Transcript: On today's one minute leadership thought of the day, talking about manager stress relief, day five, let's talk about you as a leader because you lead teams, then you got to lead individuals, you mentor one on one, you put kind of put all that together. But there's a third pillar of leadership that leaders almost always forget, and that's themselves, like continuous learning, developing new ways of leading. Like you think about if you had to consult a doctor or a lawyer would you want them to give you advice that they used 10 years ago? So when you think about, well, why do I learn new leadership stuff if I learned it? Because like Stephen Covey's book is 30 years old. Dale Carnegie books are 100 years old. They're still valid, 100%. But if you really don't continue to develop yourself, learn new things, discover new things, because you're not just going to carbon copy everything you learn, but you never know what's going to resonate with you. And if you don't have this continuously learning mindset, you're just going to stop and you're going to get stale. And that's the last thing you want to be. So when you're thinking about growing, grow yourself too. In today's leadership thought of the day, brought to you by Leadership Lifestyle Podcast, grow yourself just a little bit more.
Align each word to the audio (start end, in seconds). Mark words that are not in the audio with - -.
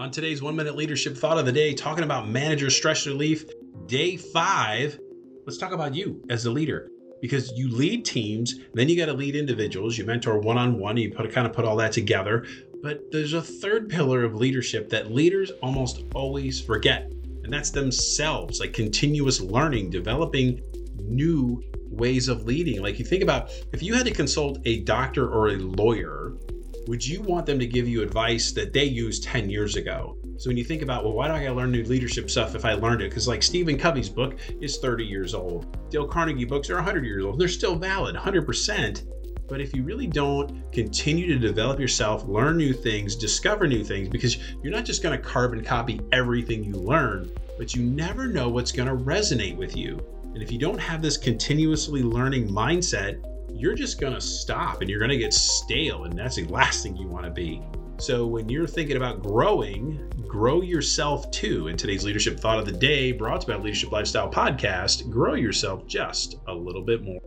On 0.00 0.10
today's 0.10 0.40
one 0.40 0.56
minute 0.56 0.76
leadership 0.76 1.14
thought 1.14 1.36
of 1.36 1.44
the 1.44 1.52
day, 1.52 1.74
talking 1.74 2.04
about 2.04 2.26
manager 2.26 2.70
stress 2.70 3.06
relief, 3.06 3.44
day 3.84 4.16
five, 4.16 4.98
let's 5.44 5.58
talk 5.58 5.72
about 5.72 5.94
you 5.94 6.24
as 6.30 6.46
a 6.46 6.50
leader 6.50 6.88
because 7.20 7.52
you 7.52 7.68
lead 7.68 8.06
teams, 8.06 8.54
then 8.72 8.88
you 8.88 8.96
got 8.96 9.06
to 9.06 9.12
lead 9.12 9.36
individuals, 9.36 9.98
you 9.98 10.06
mentor 10.06 10.38
one 10.38 10.56
on 10.56 10.78
one, 10.78 10.96
you 10.96 11.12
put 11.12 11.30
kind 11.30 11.46
of 11.46 11.52
put 11.52 11.66
all 11.66 11.76
that 11.76 11.92
together. 11.92 12.46
But 12.82 13.12
there's 13.12 13.34
a 13.34 13.42
third 13.42 13.90
pillar 13.90 14.24
of 14.24 14.34
leadership 14.34 14.88
that 14.88 15.12
leaders 15.12 15.50
almost 15.62 16.04
always 16.14 16.62
forget, 16.62 17.12
and 17.44 17.52
that's 17.52 17.68
themselves, 17.68 18.58
like 18.58 18.72
continuous 18.72 19.42
learning, 19.42 19.90
developing 19.90 20.62
new 20.96 21.62
ways 21.90 22.28
of 22.28 22.44
leading. 22.46 22.80
Like 22.80 22.98
you 22.98 23.04
think 23.04 23.22
about 23.22 23.50
if 23.74 23.82
you 23.82 23.92
had 23.92 24.06
to 24.06 24.12
consult 24.12 24.60
a 24.64 24.80
doctor 24.80 25.28
or 25.28 25.48
a 25.48 25.56
lawyer 25.56 26.32
would 26.86 27.06
you 27.06 27.22
want 27.22 27.46
them 27.46 27.58
to 27.58 27.66
give 27.66 27.86
you 27.86 28.02
advice 28.02 28.52
that 28.52 28.72
they 28.72 28.84
used 28.84 29.24
10 29.24 29.50
years 29.50 29.76
ago? 29.76 30.16
So 30.38 30.48
when 30.48 30.56
you 30.56 30.64
think 30.64 30.82
about, 30.82 31.04
well, 31.04 31.12
why 31.12 31.28
do 31.28 31.34
I 31.34 31.50
learn 31.50 31.70
new 31.70 31.84
leadership 31.84 32.30
stuff 32.30 32.54
if 32.54 32.64
I 32.64 32.72
learned 32.72 33.02
it? 33.02 33.10
Because 33.10 33.28
like 33.28 33.42
Stephen 33.42 33.76
Covey's 33.76 34.08
book 34.08 34.38
is 34.60 34.78
30 34.78 35.04
years 35.04 35.34
old. 35.34 35.76
Dale 35.90 36.06
Carnegie 36.06 36.46
books 36.46 36.70
are 36.70 36.76
100 36.76 37.04
years 37.04 37.24
old. 37.24 37.38
They're 37.38 37.48
still 37.48 37.76
valid, 37.76 38.16
100%. 38.16 39.06
But 39.48 39.60
if 39.60 39.74
you 39.74 39.82
really 39.82 40.06
don't 40.06 40.72
continue 40.72 41.26
to 41.26 41.38
develop 41.38 41.78
yourself, 41.80 42.24
learn 42.24 42.56
new 42.56 42.72
things, 42.72 43.16
discover 43.16 43.66
new 43.66 43.84
things, 43.84 44.08
because 44.08 44.38
you're 44.62 44.72
not 44.72 44.84
just 44.84 45.02
going 45.02 45.16
to 45.16 45.22
carbon 45.22 45.62
copy 45.62 46.00
everything 46.12 46.64
you 46.64 46.74
learn, 46.74 47.30
but 47.58 47.74
you 47.74 47.82
never 47.82 48.26
know 48.26 48.48
what's 48.48 48.72
going 48.72 48.88
to 48.88 49.04
resonate 49.04 49.56
with 49.56 49.76
you. 49.76 50.00
And 50.32 50.42
if 50.42 50.52
you 50.52 50.58
don't 50.58 50.78
have 50.78 51.02
this 51.02 51.16
continuously 51.16 52.02
learning 52.02 52.48
mindset, 52.48 53.20
you're 53.60 53.74
just 53.74 54.00
going 54.00 54.14
to 54.14 54.20
stop 54.20 54.80
and 54.80 54.88
you're 54.88 54.98
going 54.98 55.10
to 55.10 55.18
get 55.18 55.34
stale. 55.34 56.04
And 56.04 56.18
that's 56.18 56.36
the 56.36 56.44
last 56.44 56.82
thing 56.82 56.96
you 56.96 57.06
want 57.06 57.26
to 57.26 57.30
be. 57.30 57.62
So 57.98 58.26
when 58.26 58.48
you're 58.48 58.66
thinking 58.66 58.96
about 58.96 59.22
growing, 59.22 60.10
grow 60.26 60.62
yourself 60.62 61.30
too. 61.30 61.68
In 61.68 61.76
today's 61.76 62.02
leadership 62.02 62.40
thought 62.40 62.58
of 62.58 62.64
the 62.64 62.72
day, 62.72 63.12
brought 63.12 63.42
to 63.42 63.52
you 63.52 63.58
by 63.58 63.62
Leadership 63.62 63.92
Lifestyle 63.92 64.30
Podcast, 64.30 65.10
grow 65.10 65.34
yourself 65.34 65.86
just 65.86 66.36
a 66.48 66.54
little 66.54 66.82
bit 66.82 67.02
more. 67.02 67.20